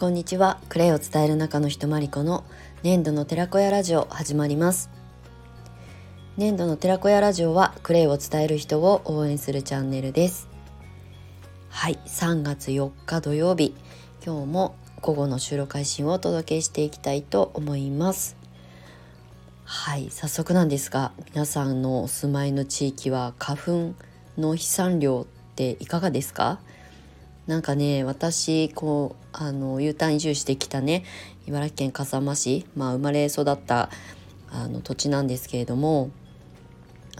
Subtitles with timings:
[0.00, 0.58] こんにちは。
[0.70, 2.42] クレイを伝える中のひとまりこの
[2.82, 4.88] 粘土の寺子屋ラジオ始まります。
[6.38, 10.48] 粘土の寺子屋ラジオはクレイを伝える人を応援するチャンネルです。
[11.68, 11.98] はい。
[12.06, 13.74] 3月4日土曜日。
[14.24, 18.38] 今日も午後の収録配信をお届けしていきたいと思います。
[19.64, 20.08] はい。
[20.08, 23.92] 早速なんですが皆さんのお住まいの地域は花粉
[24.38, 26.58] の飛散量っていかがですか？
[27.50, 31.04] なんかね私こうあの U ターン移住してきたね
[31.48, 33.90] 茨城県笠間市、まあ、生まれ育った
[34.52, 36.10] あの土地なんですけれども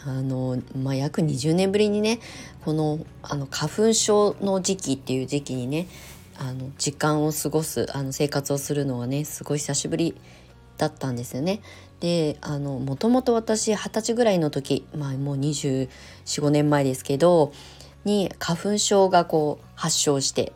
[0.05, 2.21] あの、まあ、約20年ぶりにね
[2.65, 5.89] このあの花粉症の時期っていう時期にね
[6.39, 10.15] あの時間を過ごすあの生活をするのはねすごい久しぶり
[10.79, 11.61] だったんですよね。
[11.99, 17.53] であのもともと私二十歳ぐらいの時まあもう245年前ですけど
[18.05, 20.53] に花粉症がこう発症して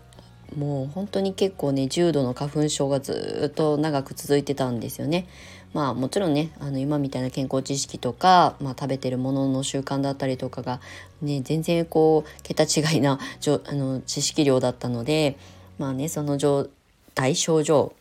[0.56, 5.26] もう本当に結構ね重度の花粉症がずっと長く続いてたんですよね。
[5.72, 10.80] まあもちろんねあの今みたいな健康知識とか、まあ、食べてるものの習慣だったりとかが、
[11.20, 15.36] ね、全然こう桁違いなじょあの知識量だったので
[15.78, 16.68] まあねその状
[17.16, 17.92] 態症状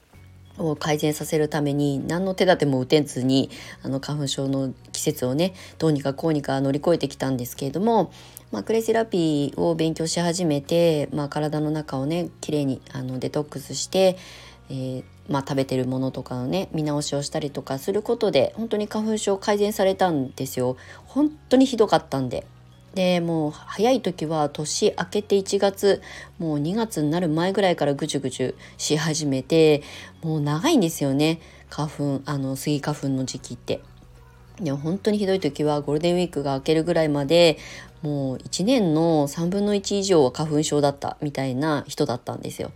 [0.57, 3.49] を改善させるために何の手立ても打てずに
[3.81, 8.11] あの花粉症の季節をねどうにかこうにか乗り越えてきたんですけれども
[8.53, 14.15] まあ、クレイセラピーを勉強し始めて、まあ、体の中をねきれいにあのデトックスして、
[14.69, 22.45] えー、まあ、食べてるものとかのね見直しをしたりとかすることで本当に花粉症改善されたんですよ本当にひどかったんで。
[22.93, 26.01] でもう早い時は年明けて1月
[26.37, 29.81] もう2月になる前ぐらいからぐちゅぐちゅし始めて
[30.21, 33.81] もう長いんですよね花粉あのスギ花粉の時期って。
[34.61, 37.57] でも本当にひどい時はゴールデンウィークが明けるぐらいまで
[38.03, 42.71] もう1年の3分の1以上は花粉症だったみたいな人だったんですよ。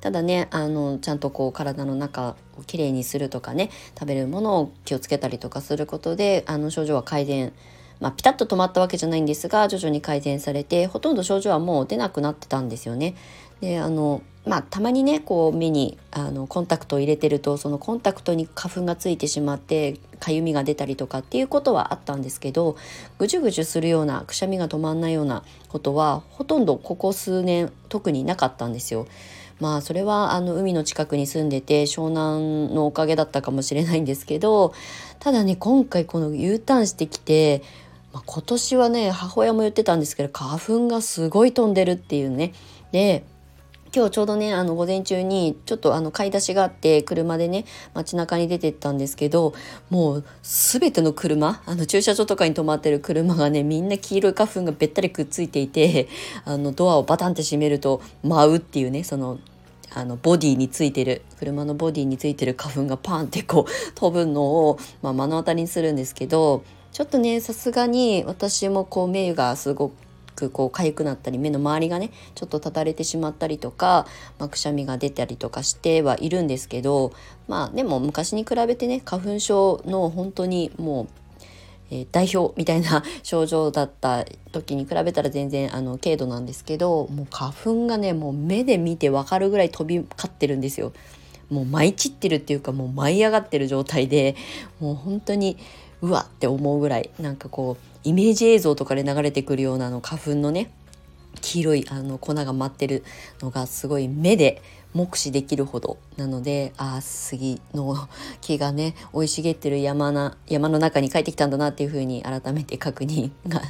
[0.00, 7.52] ただねあのちゃんとこう体の中をきれいにするとかね食べるものを気をつけたりとかすることであの症状は改善
[8.02, 13.14] まあ、ピタッと止まったわけじゃないんですが徐々に改善されてほとんど症状はもう出なくなってたんですよね。
[13.60, 22.76] であのまあたまにねこう目にあのコンタクトを入れてるとそのコンタクトに花粉がついてしまってかゆみが出たりとかっていうことはあったんですけど
[23.18, 29.06] ぐじゅぐじゅするようなくしゃみが止まんないようなことはほとんどここ数年特になかったんですよ。
[29.60, 34.74] まあそれはあの海の近くに住んでて湘南のおかげだったかもしれないんですけど
[35.20, 37.62] ただね今回この U ターンしてきて
[38.12, 42.52] まあ、今年はね母親も言ってたんですけど花粉がすごい飛んでるっていうね。
[42.92, 43.24] で
[43.94, 49.52] 今日ちょうどねあの午前中にちょっとあの買い出しがあって車でね街中に出てったんですけど
[49.90, 56.08] もう全ての車あの駐車場とかに止まってる車がねみんな黄色い花粉がべったりくっついていて
[56.46, 59.38] あのドアをバタンって閉めると舞うっていうねその
[59.94, 69.92] あのボディについてる車のボディについてる花粉がパンってこう飛ぶのを、まあ、目の当たりにするんですけどちょっとねさすがに私もこう目がすご
[70.34, 74.06] くこう痒くなったり目の周りがねちょっとただれてしまったりとか、
[74.38, 77.12] まあ、くしゃみが出たりとかしてはいるんですけど
[77.48, 81.08] まあでも昔に比べてね花粉症の本当にもう
[81.90, 90.92] え代表みたいな症状だった時に比べたら全然あの軽度なんですけどもう花粉がねもう目で見てわかるぐらい飛び交ってるんですよ。
[91.50, 94.36] もう舞い散ってるっていうかもう舞い上がってる状態で
[94.80, 95.58] もう本当に
[96.02, 100.70] うわって思うぐらいなんかこうイメージ映像とかで流れてくるようなの花粉のね
[101.40, 103.04] 黄色いあの粉が舞ってる
[103.40, 104.60] のがすごい目で
[104.92, 107.96] 目視できるほどなのでああ杉の
[108.40, 113.62] 木がね生い茂ってる山な山の中に帰ってきたんだなっていうふうに改めて確認が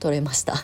[0.00, 0.54] 取れました。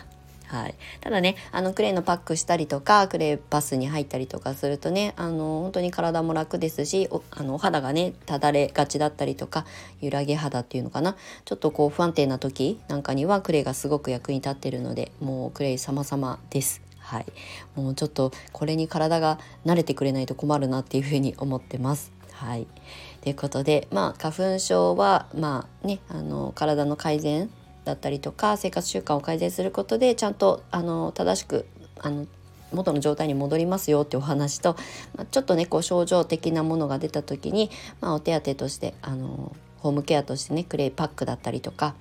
[0.51, 9.65] はい、ただねあのクレイのパックしたりとかクレイバスに入ったりとかするとねあの本当に体も楽ですしおあのお肌がねただれがちだったりとか
[10.01, 16.81] 揺らぎ肌っていうのかなちょっとこう不安定な時なんかにはクレイがすごく役に立ってるのでもうクレイ様々です。
[16.99, 17.25] はい、
[17.75, 22.11] もうちょっとこれに体が慣れてくれないと困るなっていうふうに思ってます。
[22.31, 22.67] はい、
[23.21, 27.49] ということで、まあ、花粉症は、まあね、あの体の改善
[27.85, 31.65] だったりとか生活習慣を改善することでちゃんとあの正しく
[31.99, 32.27] あの
[32.71, 34.75] 元の状態に戻りますよってお話と、
[35.15, 37.69] まあ、ちょっとねこう症状的なものが出た時に、
[37.99, 41.95] まあ、お手当としてあのホームケアとしてねクレイパックだったりとか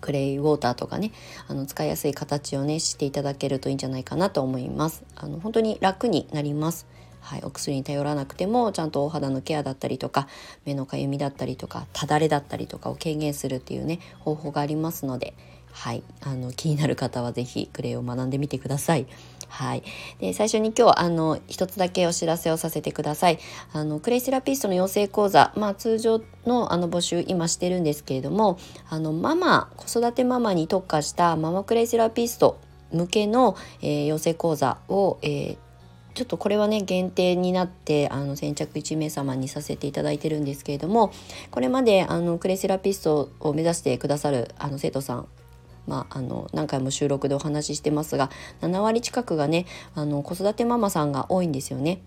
[0.00, 1.12] クレイウォーターとかね
[1.48, 5.04] あの使いやすい形をねしていただけるといいんじゃないかなと思います。
[5.16, 6.86] あの本当に楽になります。
[7.22, 10.28] はい、お薬に頼らなくてもちゃんとお肌のケアだったりとか
[10.66, 15.34] 目のかゆみだったりとかただれだったりとかを軽減するっていうね方法がありますので
[15.72, 19.06] はいあの気になる方は是非クレイを学んでみてください。
[19.48, 19.82] はい、
[20.18, 23.38] で最初に今日あの一つだけお知らせをさせてください。
[23.72, 28.58] あのクレイセラピストの養成講座、まあ、通常のあの募集今してるんですけれども
[28.88, 32.58] あのママ子育てママに特化したママクレイセラピスト
[32.92, 35.71] 向けの、えー、養成講座を、えー
[36.14, 41.12] ちょっとこれはね限定になってあの先着1名様にさせていただいてるんですけれども
[41.50, 45.26] これまであのクレセラピストを目指してくださるあの生徒さん
[45.84, 48.30] まあ、あの何回も収録でお話ししてますが
[48.60, 49.66] 7割近くがね
[49.96, 52.02] あの子育てママさんが多いんですよね。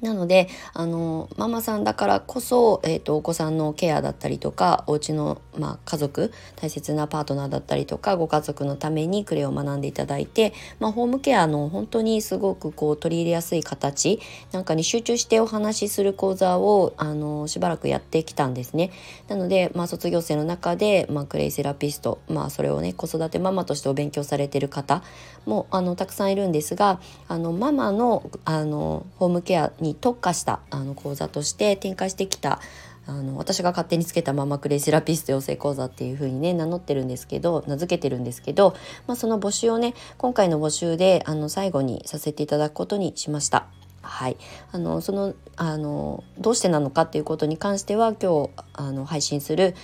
[0.00, 14.20] なのであのママさんだからこそ、えーと、お子さんのケアだったりとかお家のまあ、家族大切なパートナーだったりとかご家族のためにクレを学んでいただいて、まあ、ホームケアの本当にすごくこう取り入れやすい形
[14.52, 18.90] なんかに集中してお話しする講座をあのしばらくやってきたんですね。
[19.28, 25.02] なので、まあ、卒業生の中で、まあ、クレイセラピスト、まあ、それをね子育てママとしてお勉強されてる方
[25.46, 32.60] もあのたくさんいるんですがあのママのあのホームケアにに特化したあの講座として展開してきた
[33.08, 38.76] あの私が勝手につけたママクレイセラピスト養成講座っていう風にね名乗ってるんですけど名付けてるんですけど、
[39.06, 43.66] まあ、その募集をね今回の募集であの最後にさせていただくことにしました。
[44.02, 44.36] はい、
[44.72, 49.74] あのそのあのどうしてなのかっていうことに関しては今日あの配信する、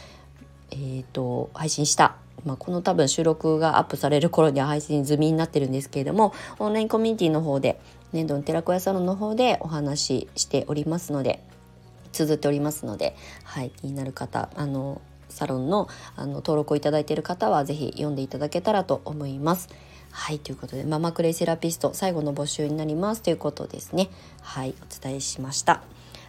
[0.70, 7.80] えーと、配信した、まあ、この多分収録がアップされる頃には配信済みになってるんですけれどもオンラインコミュニティの方で
[8.14, 11.44] 粘土の寺子屋サロンの方でお話ししておりますので
[12.12, 19.68] 綴っておりますので、はい、気になる方あのサロンのあの登録をいただいている方は是非読んでいただけたらと思います。
[20.12, 24.10] はいということでママクレイセラピスト最後の募集になりますということですね。
[24.42, 25.82] はいお伝えしました。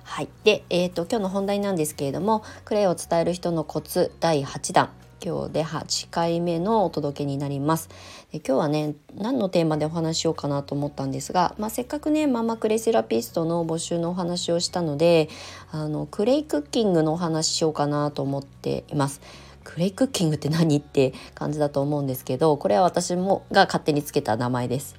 [0.04, 4.90] はい、で、えーと、今日の本題なんですけれどもクレイを伝える人のコツ第8弾
[5.26, 7.90] 今日で8回目のお届けになります
[8.32, 15.30] で今日はね何のテーマでお話しようかなと思ったんですが、まあ、せっかくねママクレイセラピストの募集のお話をしたので
[15.72, 19.20] あのクレイクッキングのお話しようかなと思っています。
[19.64, 24.96] クレイクッキングって何って感じだと思うんですけどこれは私もが勝手につけた名前です。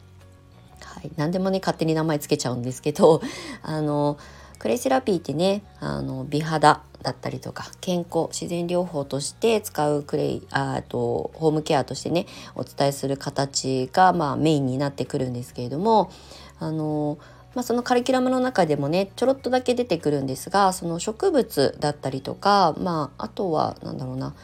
[0.83, 3.23] はい、何でもね勝手に名前つけちゃうんですけど
[3.63, 4.19] あの
[4.59, 16.11] クレセラピーってねあの美肌だったりとか健康自然療法として使うクレイあとホームケアとしてねお伝えする形が、まあ、メインになってくるんですけれども
[16.59, 17.19] あの
[17.55, 24.35] まあ、そのカリキュラムの中でもねちょろっとだけ出てくるんですがその植物だったりとか、まあ、あとは何だろうな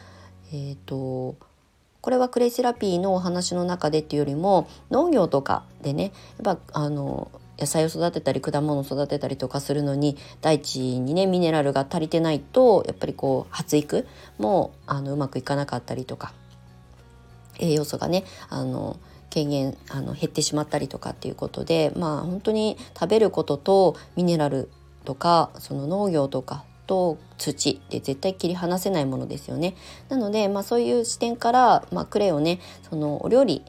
[0.51, 1.35] えっ、ー、と
[2.01, 6.11] これはクレイセラピーのお話の中でっていうよりも農業とかでね
[6.43, 14.07] やっぱあの野菜を育てたり果物を育てたりとかするのに大地にねミネラルが足りてないとやっぱりこう発育
[14.37, 16.33] もあのうまくいかなかったりとか
[17.59, 18.97] 栄養素がねあの
[19.31, 24.69] 軽減あの減ってしまったりとかっていうことでまあ本当に食べることとミネラル
[25.05, 29.75] とかその農業とかと土で絶対切り離せないものですよね。
[30.09, 32.59] なので、まあ、そういう視点から、まあ、クレイをね
[32.89, 33.63] そのお料理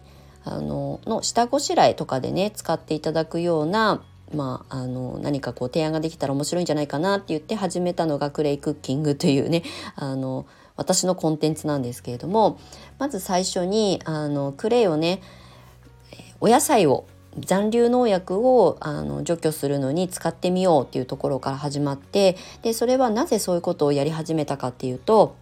[0.44, 4.02] あのの下ごしらえとかでね使っていただくような
[4.32, 9.62] まあ、あの何かこう提案ができたら面白いんじゃないかなって言って始めたのがクレイクッキングというね
[9.94, 10.46] あの
[10.76, 12.58] 私のコンテンツなんですけれども
[12.98, 15.20] まず最初にあのクレイをね
[16.40, 17.06] お野菜を
[17.38, 25.36] 残留農薬をあの除去するのに使ってみようっていうところから始まってでそれはなぜそういうことをやり始めたかっていうと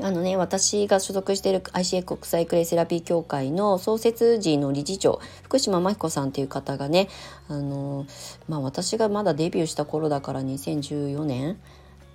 [0.00, 7.08] あのね、私が所属している ICA 国際クレイセラピー協会の創設時の理事長福島真彦さんという方がね
[7.48, 8.04] あの、
[8.48, 11.60] まあ、私がまだデビューした頃だから2014年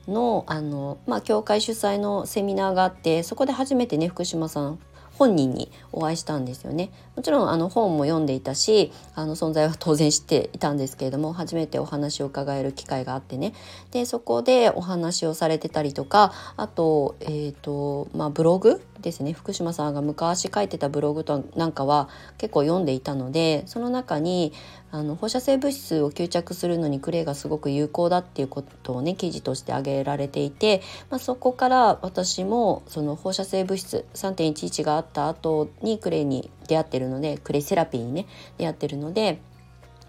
[0.09, 4.79] のあの、まあ、協会主催のセミナーがあってそこで初めてね福島さん
[5.19, 6.91] 本人にお会いしたんですよね。
[7.17, 13.53] もちろんあの本も読んでいたしあの存在は当然知っていたんですけれども初めてお話を伺える機会があってね。
[13.91, 19.33] でそこでお話をされてたりとかあと,、えーとまあ、ブログですね。
[19.33, 22.07] 福島さんが昔書いてたブログとなんかは
[22.37, 24.53] 結構読んでいたのでその中に
[24.91, 38.25] あの放射性物質を吸着するのにクレイがすごく有効だっていうことをね記事として挙げられていて、まあ、そこから私もその放射性物質3.11があった後にクレイに出会ってるのでクレイセラピーにね
[38.57, 39.39] 出会ってるので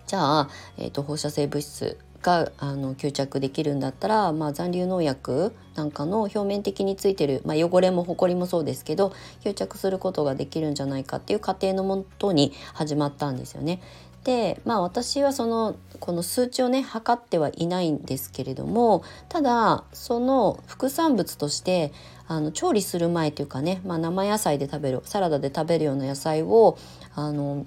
[0.06, 13.80] じゃあ、えーと、放射性物質があの吸着できるんだったら、まあ、残留農薬なんかの表面的についてる、まあ、汚れもほこりもそうですけど吸着することができるんじゃないかっていう過程のもとに始まったんですよね。
[14.25, 21.93] でまあ私はそのこの数値をね測ってはいないんですけれどもただその副産物として
[22.27, 26.79] あの調理する前というかね、まあ、生野菜で食べるサラダで食べるような野菜を
[27.15, 27.67] あの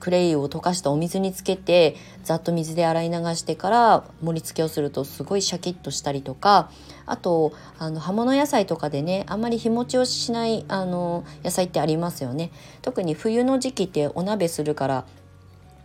[0.00, 6.70] クレイを溶かしたお水につけてざっと水で洗い流してから盛り付けをするとすごいシャキッとしたりとか
[7.06, 12.50] あとあの葉物野菜とかでねあんまり日持ちをしないあの野菜ってありますよね。
[12.82, 15.06] 特に冬の時期ってお鍋するから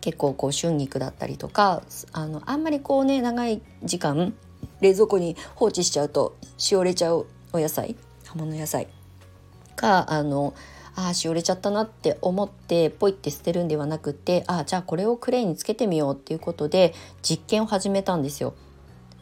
[0.02, 4.34] 結構こう春菊だったりとかあのあんまりこうね長い時間
[4.82, 8.88] 冷蔵庫に放置しちゃうとしおれちゃうお野菜葉物野菜
[9.76, 10.54] があの
[10.96, 18.54] ああしおれちゃったなって思ってポイって捨てるんではなくてあじゃあこれをクレイにつけてみようっていうことで実験を始めたんですよ。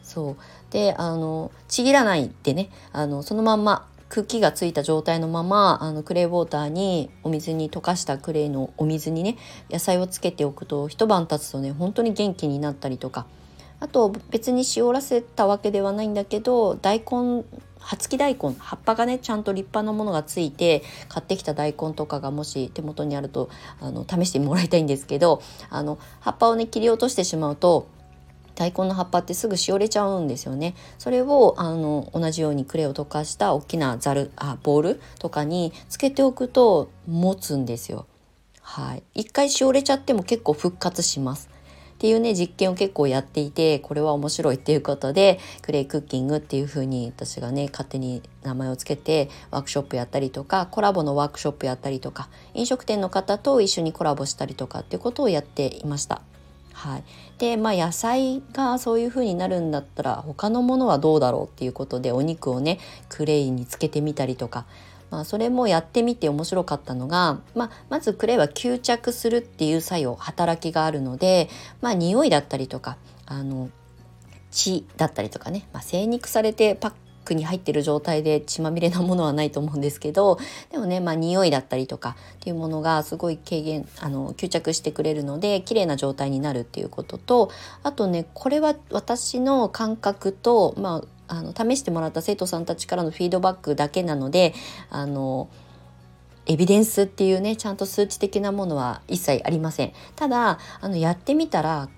[0.02, 0.36] そう
[0.70, 9.36] であのちぎらないでねあのそのまんま茎がついた状態のままあのクレイウォーターにお水に溶かしたクレイのお水にね
[9.70, 13.26] 野菜をつけておくと一晩経つとね本当に元気になったりとか。
[13.80, 17.44] あと別にしおらせたわけではないんだけど大根
[17.78, 23.50] 葉付き大根葉っぱがねちゃんと立派なものがついて買ってきた大根とかがもし手元にあると
[23.80, 27.86] あの試してもらいたいんですけどあの葉っぱをね切り落としてしまうと
[28.58, 30.74] 大根の葉っぱってすぐしおれちゃうんですよね。
[30.98, 38.06] それをあの同じようにクレを溶かした大きなザルあボールとかにつけておくと持つんですよ。
[38.60, 41.48] はい、一回しおれちゃっても結構復活します。
[41.98, 56.22] っていうね実験を結構やっていてこれは面白いっていうことでクレイクッキングっていう風に私がね勝手に名前を付けてワークショップやったりとかコラボのワークショップやったりとか飲食店の方と一緒にコラボしたりとかっていうことをやっていました。
[56.78, 57.04] はい、
[57.38, 64.64] でまあ野菜がそういう風になるんだったら他のものはどうだろうっていうことでお肉をねクレイにつけてみたりとか
[65.10, 71.48] まあ、それもやってみて面白かったのが、まあ、まずクレイは吸着するっていう作用働きがあるので、
[71.80, 73.70] まあ、匂いだったりとかあの
[74.50, 76.92] 血だったりとかね、まあ、精肉されてパッ
[77.28, 80.38] クに入ってる状態で血まみれなものはないと思うんですけど
[80.70, 87.50] でもね、まあ、匂いだったりとかっていうものがすごい軽減あの吸着してくれるので綺麗な状態になるっていうことと
[87.82, 94.54] あとねこれは私の感覚と、まあ、あの試してもらった生徒さんたちからのフィードバックだけなので
[94.90, 95.48] あの
[96.46, 99.92] エビデンスっていうねちゃんと数値的なものは一切ありません。
[100.16, 101.90] ただあのやってみたら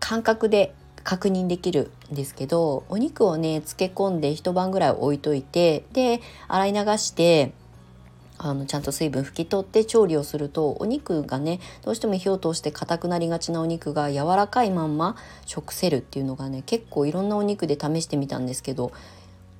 [0.00, 7.52] 感覚で確認できるんですけどお肉をね漬け込んで一晩ぐらい置いといてで洗い流して
[8.36, 18.92] あのちゃんと水分拭き取って調理をするとお肉がねどうしても火を通して硬くなりがちなお肉が柔らかいまんま食せるっていうのがね結構いろんなお肉で試してみたんですけど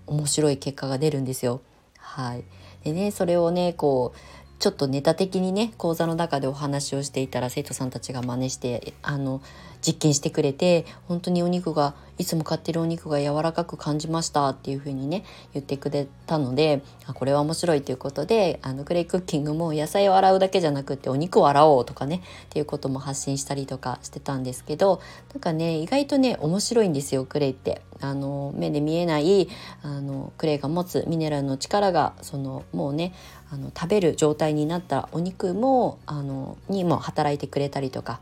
[0.07, 1.61] 面白い結果が出るんですよ。
[1.99, 2.45] はい、
[2.85, 9.43] でねそれをねこうちょっとネタ的にね講座の中でお話をしていたら生徒さんたちが真似してあの
[9.87, 25.03] 実験してくれて本当にお肉がいつも買ってるお肉が柔らかく感じましたっていう風にね言ってくれたのであこれは面白いということであのクレイクッキングも野菜を洗うだけじゃなくってお肉を洗おうとかねっていうことも発信したりとかしてたんですけど
[25.35, 27.83] なんかね意外とね面白いんですよクレイって。
[28.01, 29.49] あの目で見えない
[29.83, 33.15] あのクレイが持つミネラルの力がそのもうね
[33.55, 38.21] あの食べる状態になったお肉もあのにも働いてくれたりとか。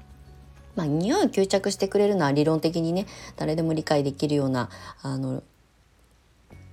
[0.74, 3.04] まあ、匂いを吸着してくれるのは理論的にね
[3.36, 4.70] 誰でも理解できるような
[5.02, 5.42] あの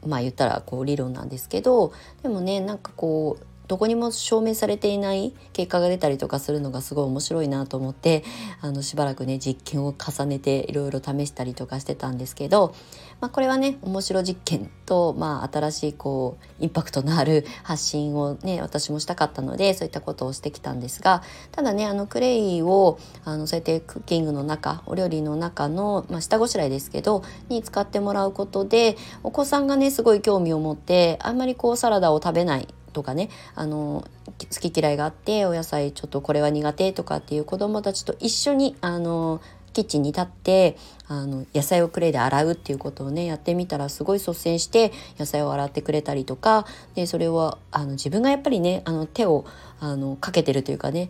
[0.08, 1.92] まあ言ったらこう理論なんですけど
[2.24, 8.24] でもねなんかこうどこにも証明されていない結果が出たりとかするのがすごい面白いなと思って
[8.62, 12.74] あのしばらくね実験を重ねていろいろ試したりとかしてたんですけど、
[13.22, 21.22] まあ、これはね面白実験と、まあ、新しいこうインパクトのある発信をね私もしたかったのでそういったことをしてきたんですが
[21.52, 39.42] ただねあのクレイをあのそうやってクッキングの中お料理の中の、まあ、下ごしらえですけどに使ってもらうことでお子さんがねすごい興味を持ってあんまりこうサラダを食べないとかねあの好き嫌いがあってお野菜ちょっとこれは苦手とかっていう子どもたちと一緒にあの
[39.74, 40.78] キッチンに立って
[41.08, 46.66] あの野菜をクレイで洗うっていうことをねやってみたらすごい率先して野菜を洗ってくれたりとか
[46.96, 49.46] でそれをあの自分がやっぱりねあの手を
[49.80, 51.10] あのかけてるというかね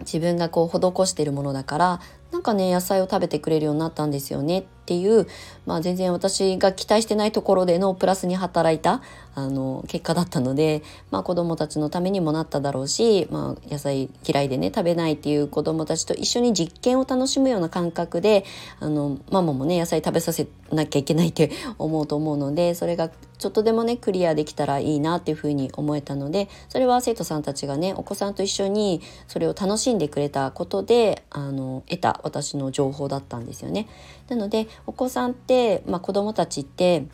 [0.00, 2.00] 自分がこう施してるものだから
[2.32, 5.28] なんかね野菜を食べてくれるようになったんですよねっていう、
[5.66, 9.02] まあ、全然私が期待してないところでのプラスに働いた
[9.36, 10.82] あの結果だったので、
[11.12, 18.44] まあ、子どもたちのためにもなっただろうし、まあ、野菜嫌いでね食べないっていう子どもたちと一緒に実験を楽しむような感覚で
[18.80, 33.88] あのママもね野菜食べさせなきゃいけないって 思うと思うのでそれがちょっとでもねクリアできたらいいなっていうふうに思えたのでそれは生徒さんたちがねお子さんと一緒にそれを楽しんでくれたことであの得た私の情報だったんですよね。
[34.28, 37.06] なのでお子さんって、まあ、子供たちって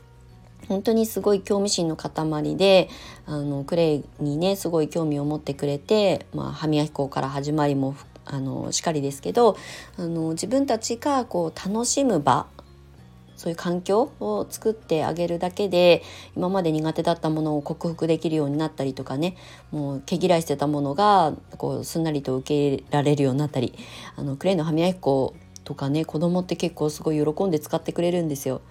[0.69, 2.89] 本当にすごい興味心の塊で
[3.27, 9.57] あのクレイにねすごい興味を持ってくれて、まあ、歯磨き粉から始まりもあのしかりですけど
[9.97, 12.47] あの自分たちがこう楽しむ場
[13.37, 16.03] そういう環境を作ってあげるだけで
[16.37, 19.37] 今まで苦手だったものを克服できるようになったりとかね
[19.71, 23.75] もう毛嫌いしてたものがこうすんなりと受け入れられるようになったり
[24.17, 28.63] あのクレイの歯磨き粉とかね子供って結構すごい喜んで使ってくれるんですよ。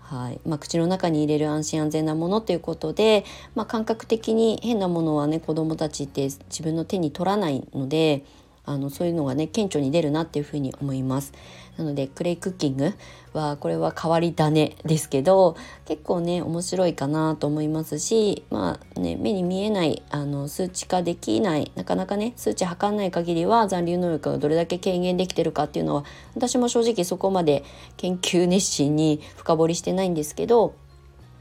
[0.00, 3.24] はいまあ、口の中に入れる安心安全なものということで、
[3.54, 8.24] まあ、感覚的に変なものはね子どもたちって自分の手に取らないので
[8.64, 11.32] あのそういうのがね顕著に出るなっていうふうに思います
[11.80, 12.92] なのでクレイクッキング
[13.32, 15.56] はこれは変わり種ですけど
[15.86, 27.64] 結構ね面白いかなと思いますしまあね目に見えないあの数値化できないなかなかね数値測んない限りは残留能力がどれだけ軽減できてるかっていうのは私も正直そこまで
[27.96, 30.74] 研究熱心に深掘りしてないんですけど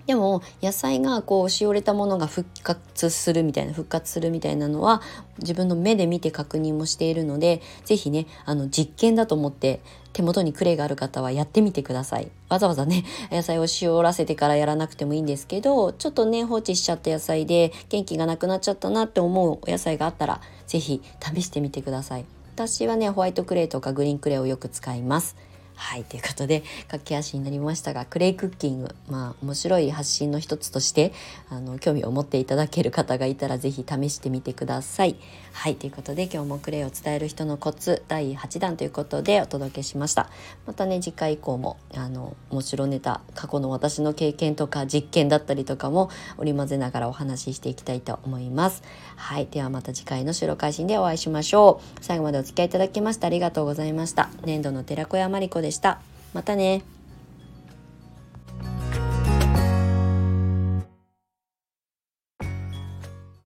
[0.09, 5.03] でも野菜がこうしおれたものが復活するみたいな復活するみたいなのは
[5.37, 12.31] 自分の目で見て確認もしているので是非ねあの実験だと思って手元にクレイがある方はやってみてください。
[12.49, 21.03] わざわざね 野菜をしおらせてからやらなくてもいいんですけどちょっとね放置しちゃった野菜で元気がなくなっちゃったなって思うお野菜があったら是非
[21.35, 22.25] 試してみてください。
[22.55, 25.35] 私はねホワイトクレイとかグリーンクレイをよく使います。
[25.79, 31.13] はいということで駆け足になりましたがクレイクッキングまあ面白い発信の一つとして
[31.49, 35.15] あの興味を持っていただける方がいたら是非試してみてください。
[35.53, 40.29] はいということで今日もクレイを伝える人のコツ第8弾ということでお届けしました。
[40.67, 48.83] またね次回以降もあの面白ネタ過去の私の経験とか実験だったりとかも織り交ぜながらお話ししていきたいと思います。
[49.15, 52.03] はいではまた次回の収録配信でお会いしましょう。
[52.03, 54.29] 最後までお付き合いいただきましてありがとうございました。
[54.43, 55.99] 年度の寺子屋まりこでした。
[56.33, 56.81] またね。